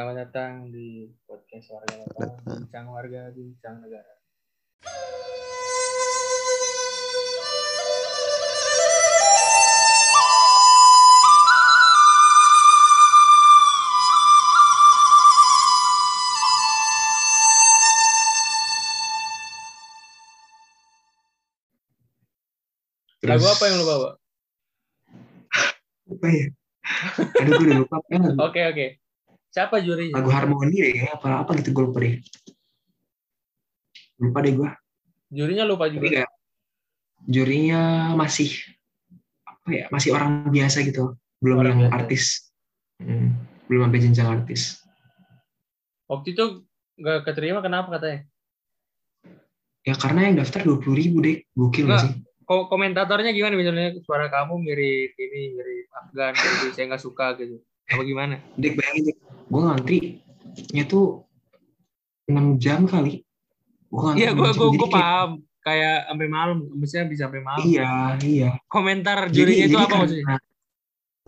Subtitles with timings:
[0.00, 4.16] Selamat datang di podcast warga lokal, bincang warga, bincang negara.
[23.28, 24.10] Lagu apa yang lo bawa?
[26.08, 26.46] apa ya?
[27.44, 27.96] Aduh gue udah lupa.
[28.48, 29.09] Oke oke.
[29.50, 30.14] Siapa jurinya?
[30.14, 32.14] lagu harmoni deh kayaknya apa apa gitu gue lupa deh.
[34.22, 34.70] Lupa deh gue.
[35.30, 36.06] Jurinya lupa Tapi juga.
[36.22, 36.30] kayak
[37.26, 37.80] jurinya
[38.14, 38.50] masih
[39.42, 39.84] apa ya?
[39.90, 41.18] Masih orang biasa gitu.
[41.42, 41.98] Belum Orang yang biasa.
[41.98, 42.24] artis.
[43.02, 43.34] Hmm,
[43.66, 44.62] belum sampai jenjang artis.
[46.06, 46.44] Waktu itu
[47.00, 48.26] nggak keterima kenapa katanya?
[49.82, 51.42] Ya karena yang daftar dua puluh ribu deh.
[51.56, 52.04] Gokil nggak Nggak.
[52.06, 52.14] sih?
[52.46, 57.62] Ko- komentatornya gimana misalnya suara kamu mirip ini mirip Afgan gitu saya nggak suka gitu
[57.86, 59.16] apa gimana Dek bayangin deh.
[59.50, 61.26] Gue ngantrinya tuh
[62.30, 63.26] 6 jam kali.
[63.90, 64.70] Gue iya gue 6 jam.
[64.70, 68.50] gue kayak- paham kayak sampai malam maksudnya bisa sampai malam Iya, iya.
[68.64, 70.36] komentar Jadi, jurinya itu jadi apa maksudnya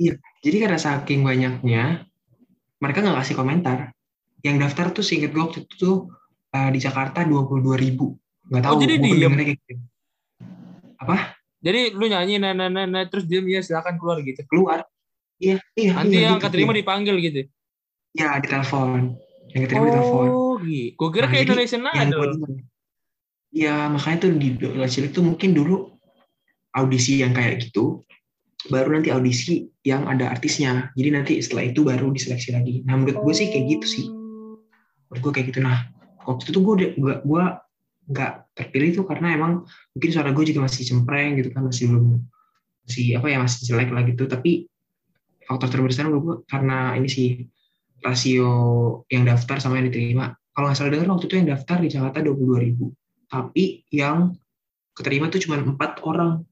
[0.00, 1.84] iya, jadi karena saking banyaknya,
[2.80, 3.78] mereka nggak kasih komentar.
[4.42, 5.96] Yang daftar tuh seinget gue waktu itu tuh
[6.50, 8.16] eh, di Jakarta 22 ribu.
[8.48, 8.72] Nggak tahu.
[8.74, 9.32] Oh, jadi diem?
[9.36, 9.72] kayak gitu.
[11.62, 14.82] jadi lu nyanyi nah nah nah, nah, terus dia ya silakan keluar gitu Keluar.
[15.38, 15.92] Iya, iya.
[15.98, 16.78] nanti iya, yang gitu, keterima iya.
[16.82, 17.40] dipanggil gitu
[18.12, 19.16] Iya, di telepon.
[19.52, 20.28] Yang keterima di telepon.
[20.32, 22.50] oh gitu gue kira Nah, kayak Indonesian Idol gua denger.
[23.52, 25.92] Iya, makanya tuh di Dola Cilik tuh mungkin dulu
[26.72, 28.00] audisi yang kayak gitu,
[28.72, 30.88] baru nanti audisi yang ada artisnya.
[30.96, 32.80] Jadi nanti setelah itu baru diseleksi lagi.
[32.88, 34.06] Nah, menurut gue sih kayak gitu sih.
[35.12, 35.92] menurut gue kayak gitu nah
[36.24, 37.44] waktu itu tuh gue gue gue
[38.08, 42.16] nggak terpilih tuh karena emang mungkin suara gue juga masih cempreng gitu kan masih belum
[42.88, 44.72] masih apa ya masih jelek lah gitu tapi
[45.44, 47.28] faktor terbesar gue karena ini sih
[48.02, 48.50] rasio
[49.08, 50.34] yang daftar sama yang diterima.
[50.52, 52.86] Kalau nggak salah dengar waktu itu yang daftar di Jakarta dua puluh ribu.
[53.30, 54.36] Tapi yang
[54.92, 56.44] keterima tuh cuma empat orang.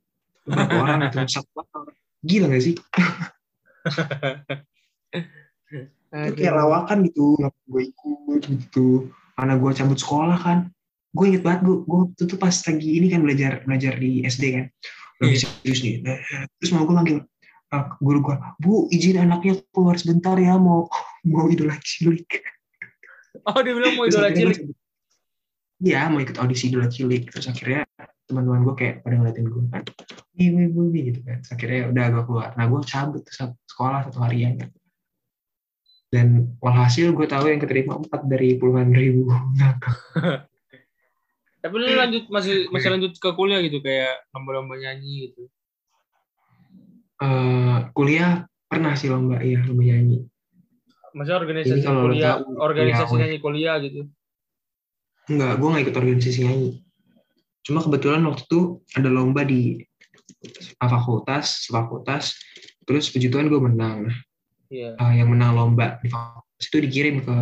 [0.48, 1.96] Berapa orang itu satu orang.
[2.24, 2.74] Gila gak sih?
[6.10, 8.88] Itu kayak lawakan gitu nggak gue ikut gitu.
[9.36, 10.58] Karena gue cabut sekolah kan.
[11.14, 14.44] Gue inget banget gue gue waktu itu pas lagi ini kan belajar belajar di SD
[14.56, 14.66] kan.
[15.20, 15.40] Lagi Iya.
[15.46, 15.94] serius nih.
[16.58, 17.18] Terus mau gue manggil
[18.02, 20.90] guru gue bu izin anaknya keluar sebentar ya mau
[21.26, 22.42] mau idola cilik.
[23.46, 24.58] Oh dia bilang mau idola cilik.
[24.66, 24.78] gua
[25.80, 27.30] iya mau ikut audisi idola cilik.
[27.30, 27.86] Terus akhirnya
[28.26, 29.82] teman-teman gue kayak pada ngeliatin gue kan
[30.34, 31.38] wih wih," gitu kan.
[31.42, 32.50] Terus akhirnya udah gue keluar.
[32.58, 34.70] Nah gue cabut tuh sekolah satu harian kan
[36.10, 39.30] dan walhasil gue tahu yang keterima empat dari puluhan ribu
[41.62, 45.46] tapi lu lanjut masih masih lanjut ke kuliah gitu kayak lomba-lomba nyanyi gitu
[47.20, 50.24] Eh, kuliah pernah sih lomba iya lomba nyanyi
[51.10, 54.00] Maksudnya organisasi Jadi kalau kuliah, tahu, organisasi ya, nyanyi kuliah gitu.
[55.26, 56.70] enggak gue nggak ikut organisasi nyanyi
[57.60, 58.60] cuma kebetulan waktu itu
[58.96, 59.84] ada lomba di
[60.80, 62.32] fakultas fakultas
[62.82, 64.16] terus puji Tuhan gue menang nah
[64.70, 64.94] Iya.
[64.96, 67.36] eh, yang menang lomba di fakultas itu dikirim ke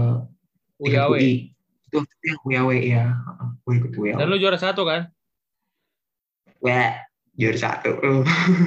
[0.80, 1.12] UIAW.
[1.12, 1.52] UI
[1.86, 3.04] itu yang UIAW ya
[3.62, 5.06] gue ikut UIAW Dan lu juara satu kan?
[6.58, 6.98] Wah,
[7.38, 7.90] juara satu.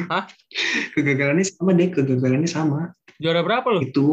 [0.07, 0.23] Hah?
[0.95, 3.83] kegagalannya sama deh kegagalannya sama Juara berapa lu?
[3.83, 4.07] itu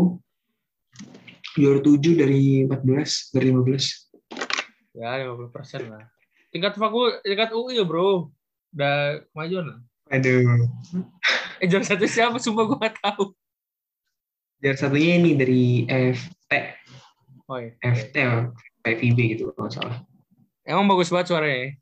[1.56, 6.02] juara 7 dari 14 dari 15 Ya, 50 persen lah.
[6.50, 8.34] Tingkat fakul, tingkat UI ya bro.
[8.74, 9.78] Udah kemajuan lah.
[10.10, 10.42] aduh
[11.62, 12.36] Eh juara satu siapa?
[12.42, 13.30] Sumpah gue gak tahu.
[14.58, 16.52] juara satunya ini dari FT
[17.46, 17.72] Oh iya.
[17.80, 18.16] FT
[18.84, 19.98] FIB gitu kalau salah
[20.66, 21.72] Emang bagus banget suaranya.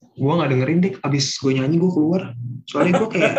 [0.00, 2.22] Gue nggak dengerin deh abis gue nyanyi gue keluar.
[2.68, 3.34] Soalnya gue kayak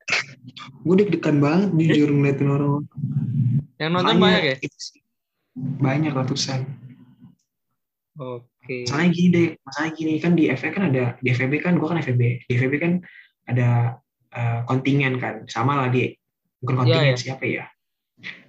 [0.86, 2.84] gue deg-degan banget jujur ngeliatin orang
[3.80, 4.56] Yang nonton banyak ya?
[4.60, 5.00] itu sih,
[5.56, 6.68] banyak ratusan.
[8.20, 8.84] Oke.
[8.84, 11.98] Masalahnya gini deh, masalahnya gini kan di FB kan ada di FEB kan gue kan
[12.04, 12.92] FEB, di FEB kan
[13.48, 13.96] ada
[14.36, 16.12] eh, kontingen kan, sama lah dia
[16.60, 17.16] bukan Iya, kontingen iya.
[17.16, 17.64] siapa ya,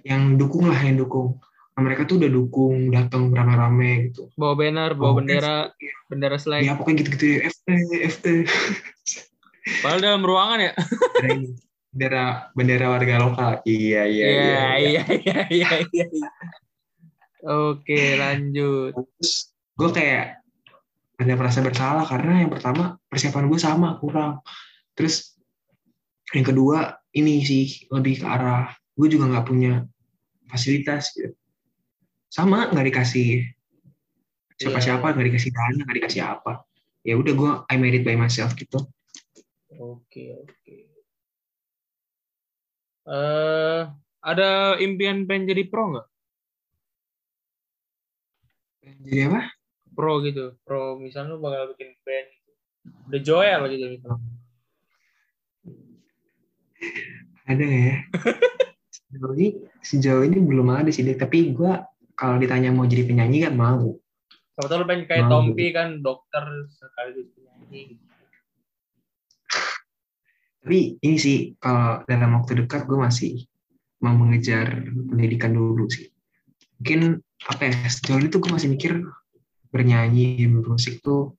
[0.04, 1.40] yang dukung lah yang dukung.
[1.72, 4.28] Nah, mereka tuh udah dukung datang rame-rame gitu.
[4.36, 5.56] Bawa banner, bawa Bawa bendera,
[6.04, 6.76] bendera Ya seleng.
[6.76, 7.68] pokoknya gitu-gitu ya, FT,
[8.12, 8.26] FT.
[9.80, 10.72] Padahal dalam ruangan ya?
[11.92, 13.52] Bendera bendera warga lokal.
[13.64, 14.62] Iya iya Iya, iya.
[14.76, 16.06] iya, iya, iya, iya.
[16.12, 16.30] iya.
[17.42, 18.92] Oke, lanjut.
[19.18, 19.32] Terus
[19.74, 20.44] gue kayak
[21.18, 24.44] ada merasa bersalah karena yang pertama persiapan gue sama kurang.
[24.92, 25.34] Terus
[26.36, 29.82] yang kedua ini sih lebih ke arah gue juga nggak punya
[30.52, 31.32] fasilitas gitu.
[32.32, 33.44] Sama nggak dikasih
[34.56, 36.64] siapa-siapa Iya, nggak dikasih dana nggak dikasih apa.
[37.04, 38.88] Ya udah gue I made it by myself gitu.
[39.76, 40.76] Oke, oke.
[43.02, 43.80] Eh,
[44.24, 44.48] ada
[44.80, 46.06] impian pengen jadi pro nggak?
[48.80, 49.40] Jadi apa?
[49.92, 50.56] Pro gitu.
[50.64, 52.52] Pro misalnya lu bakal bikin band gitu.
[53.12, 54.24] The Joel gitu misalnya.
[57.44, 57.96] Ada ya?
[59.12, 59.48] sejauh ini,
[59.84, 61.91] sejauh ini belum ada sih, tapi gue
[62.22, 63.98] kalau ditanya mau jadi penyanyi kan mau.
[64.54, 65.42] Tahu lu pengen kayak Mau.
[65.42, 67.98] Tompi kan dokter sekaligus penyanyi.
[70.62, 73.42] Tapi ini sih kalau dalam waktu dekat gue masih
[73.98, 76.14] mau mengejar pendidikan dulu sih.
[76.78, 79.02] Mungkin apa ya sejauh ini tuh gue masih mikir
[79.74, 81.34] bernyanyi bermusik tuh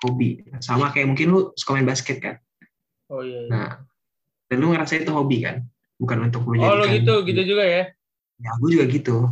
[0.00, 0.40] hobi.
[0.64, 2.40] Sama kayak mungkin lu suka main basket kan.
[3.12, 3.44] Oh iya.
[3.44, 3.50] iya.
[3.52, 3.70] Nah,
[4.48, 5.60] dan lu ngerasa itu hobi kan,
[6.00, 7.82] bukan untuk lu oh lo jadikan- gitu, gitu juga ya.
[8.40, 9.28] Ya gue juga gitu.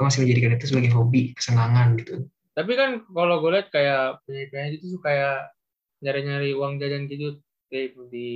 [0.00, 2.24] Gue masih menjadikan itu sebagai hobi, kesenangan gitu.
[2.56, 5.52] Tapi kan kalau gue lihat kayak penyanyi-penyanyi itu tuh kayak
[6.00, 7.36] nyari-nyari uang jajan gitu
[7.68, 8.28] di, di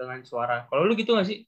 [0.00, 0.64] dengan suara.
[0.72, 1.44] Kalau lu gitu gak sih?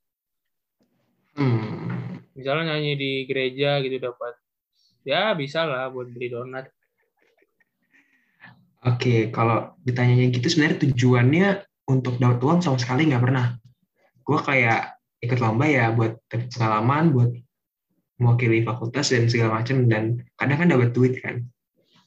[1.41, 2.21] Hmm.
[2.37, 4.37] Misalnya nyanyi di gereja gitu dapat
[5.09, 6.69] ya bisa lah buat beli donat.
[8.85, 11.49] Oke, kalau ditanyanya gitu sebenarnya tujuannya
[11.89, 13.57] untuk dapat uang sama sekali nggak pernah.
[14.21, 17.31] Gue kayak ikut lomba ya buat pengalaman, buat
[18.23, 21.43] mewakili fakultas dan segala macam dan kadang kan dapat duit kan.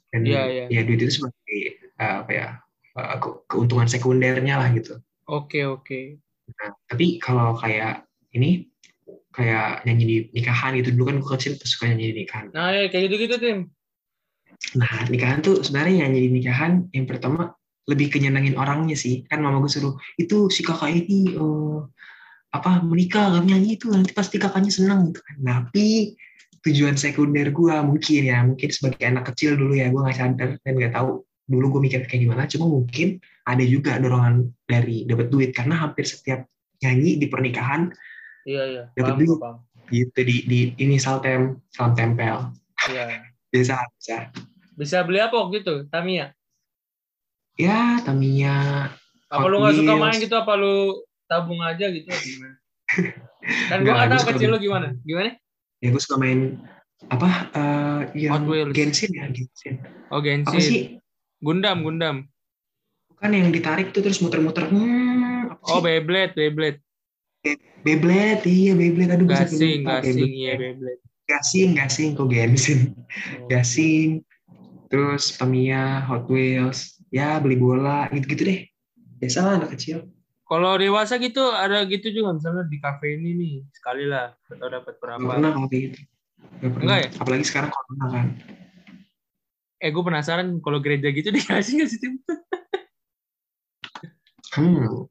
[0.09, 0.65] Dan Iya, iya.
[0.71, 1.59] ya duit itu sebagai
[1.99, 2.47] eh, apa ya
[3.19, 5.03] ke- keuntungan sekundernya lah gitu.
[5.27, 6.23] Oke oke.
[6.55, 8.71] Nah, tapi kalau kayak ini
[9.35, 12.47] kayak nyanyi di nikahan gitu dulu kan gue kecil suka nyanyi di nikahan.
[12.55, 13.59] Nah ya kayak gitu-gitu tim.
[14.79, 17.51] Nah, nikahan tuh sebenarnya nyanyi di nikahan yang pertama
[17.85, 19.27] lebih kenyenangin orangnya sih.
[19.27, 21.77] Kan mama gue suruh, itu si kakak ini eh,
[22.55, 25.35] apa menikah gak nyanyi itu nanti pasti kakaknya senang gitu kan.
[25.43, 26.15] Tapi
[26.63, 30.73] tujuan sekunder gue mungkin ya, mungkin sebagai anak kecil dulu ya gue nggak sadar dan
[30.73, 32.47] nggak tahu dulu gue mikir kayak gimana.
[32.47, 36.47] Cuma mungkin ada juga dorongan dari dapat duit karena hampir setiap
[36.81, 37.91] nyanyi di pernikahan
[38.45, 38.83] Iya iya.
[38.93, 39.37] Dapat duit.
[39.37, 39.57] paham.
[39.85, 42.49] gitu di di ini saltem salam tempel
[42.89, 43.21] Iya.
[43.53, 44.17] biasa biasa
[44.75, 46.33] Bisa beli apa waktu itu, Tamiya?
[47.55, 48.89] ya Tamiya
[49.29, 50.35] Apa Hot lu nggak suka main gitu?
[50.35, 50.75] Apa lu
[51.25, 52.07] tabung aja gitu?
[52.07, 52.55] Gimana?
[53.69, 54.61] kan gue Nggak, tahu kecil main.
[54.61, 54.87] gimana.
[55.01, 55.29] Gimana?
[55.83, 56.57] ya gue suka main
[57.11, 58.73] apa eh yang Hot Wheels.
[58.73, 59.75] Genshin ya Genshin
[60.09, 60.61] Oh apa Genshin.
[60.61, 60.81] sih
[61.43, 62.25] Gundam, Gundam.
[63.15, 65.81] kan yang ditarik tuh terus muter-muter hmm, apa Oh?
[65.81, 66.79] Beyblade, Beyblade.
[67.81, 70.33] Beyblade iya Beyblade aduh Gasing, gasing, Beyblade.
[70.33, 71.01] iya Beyblade.
[71.25, 72.79] gasing gasing kok Genshin
[73.37, 73.47] Oh.
[73.49, 74.21] gasing
[74.89, 78.59] terus Tamiya Hot Wheels ya beli bola gitu-gitu deh
[79.19, 80.05] biasa lah anak kecil
[80.45, 84.93] Kalau dewasa gitu ada gitu juga misalnya di kafe ini nih sekali lah atau dapat
[85.01, 85.17] berapa?
[85.17, 86.83] Gak pernah Gak pernah.
[86.85, 87.09] Enggak ya?
[87.17, 88.27] apalagi sekarang corona kan
[89.81, 92.13] Eh gue penasaran kalau gereja gitu dikasih nggak sih Tim?
[94.55, 95.09] hmm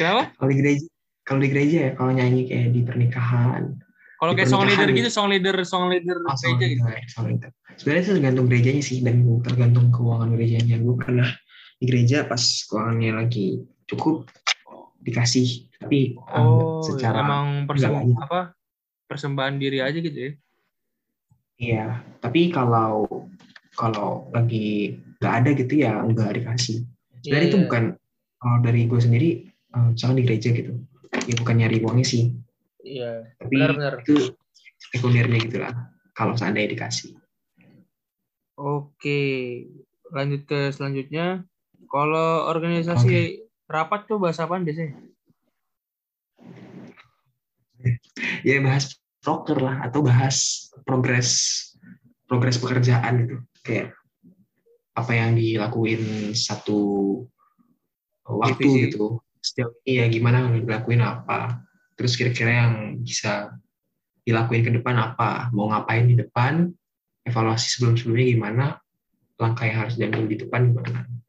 [0.00, 0.22] Kenapa?
[0.40, 0.86] kalau di gereja
[1.28, 3.76] kalau di gereja ya kalau nyanyi kayak di pernikahan
[4.20, 6.80] Kalau kayak song leader gitu, song leader, song leader Oh, gereja gitu.
[6.84, 7.50] solidar, solidar.
[7.80, 10.76] Sebenarnya itu tergantung gerejanya sih dan tergantung keuangan gerejanya.
[10.76, 11.24] Gue pernah
[11.80, 12.36] di gereja pas
[12.68, 14.30] keuangannya lagi cukup
[15.00, 18.18] dikasih, tapi eh, Oh, secara emang persem nggak banyak.
[18.22, 18.40] apa
[19.04, 20.32] persembahan diri aja gitu ya?
[21.56, 21.84] iya.
[22.18, 23.04] Tapi kalau
[23.74, 26.84] kalau lagi nggak ada gitu ya nggak dikasih.
[27.20, 27.64] Sebenarnya itu Iya.
[27.66, 27.84] bukan
[28.36, 30.72] kalau dari gue sendiri, eh, misalnya di gereja gitu,
[31.26, 32.32] ya bukan nyari uangnya sih,
[32.80, 33.94] Iya, tapi benar-benar.
[34.00, 34.32] itu
[34.88, 35.74] sekundernya gitu lah.
[36.12, 37.12] Kalau seandainya dikasih.
[38.54, 39.20] Oke,
[40.08, 41.44] lanjut ke selanjutnya.
[41.86, 44.98] Kalau organisasi rapat tuh bahasa apa biasanya?
[48.44, 51.30] ya bahas proker lah atau bahas progres
[52.26, 53.36] progres pekerjaan gitu.
[53.62, 53.94] Kayak
[54.98, 56.80] apa yang dilakuin satu
[58.26, 58.80] waktu Divisi.
[58.90, 59.22] gitu.
[59.40, 61.62] Setiap ini ya gimana dilakuin apa.
[61.96, 63.54] Terus kira-kira yang bisa
[64.26, 65.48] dilakuin ke depan apa?
[65.54, 66.68] Mau ngapain di depan?
[67.24, 68.64] Evaluasi sebelum-sebelumnya gimana?
[69.40, 71.19] Langkah yang harus diambil di depan gimana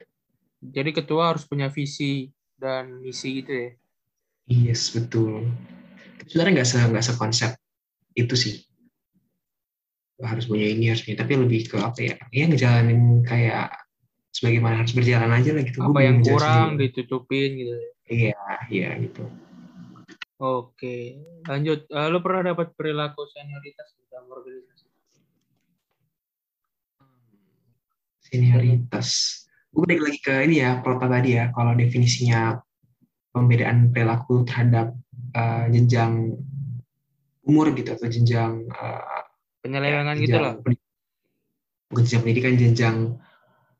[0.61, 3.69] Jadi ketua harus punya visi dan misi gitu ya.
[4.45, 5.49] yes betul
[6.21, 7.51] Tapi sebenarnya nggak se nggak sekonsep
[8.13, 8.55] itu sih
[10.21, 13.73] harus punya ini harus ini tapi lebih ke apa ya ya ngejalanin kayak
[14.29, 16.81] sebagaimana harus berjalan aja lah gitu Gua Apa belum yang kurang juga.
[16.85, 17.73] ditutupin gitu.
[17.73, 17.89] ya.
[18.11, 19.25] iya iya gitu
[20.41, 21.85] Oke, lanjut.
[21.85, 24.89] Lu pernah dapat perilaku senioritas di dalam organisasi?
[28.21, 29.09] senioritas
[29.71, 32.59] gue balik lagi ke ini ya kalau tadi ya kalau definisinya
[33.31, 34.91] pembedaan perilaku terhadap
[35.35, 36.35] eh, jenjang
[37.47, 39.21] umur gitu atau jenjang eh,
[39.61, 40.89] Penyelewengan Ya, gitu pendidikan.
[41.93, 42.95] bukan jenjang pendidikan jenjang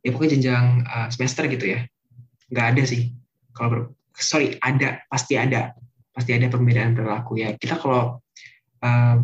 [0.05, 1.79] ya pokoknya jenjang uh, semester gitu ya.
[2.53, 3.13] Nggak ada sih.
[3.53, 5.73] Kalau ber- sorry ada pasti ada.
[6.13, 7.53] Pasti ada perbedaan perilaku ya.
[7.57, 8.21] Kita kalau
[8.83, 9.17] uh,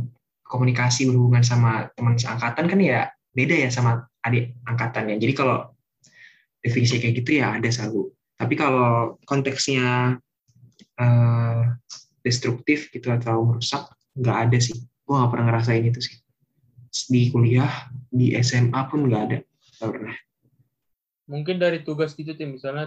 [0.48, 5.20] komunikasi berhubungan sama teman seangkatan kan ya beda ya sama adik angkatannya.
[5.22, 5.77] Jadi kalau
[6.62, 8.12] definisi kayak gitu ya ada selalu.
[8.38, 10.20] Tapi kalau konteksnya
[11.02, 11.62] uh,
[12.22, 14.78] destruktif gitu atau merusak, nggak ada sih.
[15.08, 16.16] Gue nggak pernah ngerasain itu sih.
[17.10, 19.38] Di kuliah, di SMA pun nggak ada.
[19.82, 20.16] Nggak pernah.
[21.28, 22.86] Mungkin dari tugas gitu, misalnya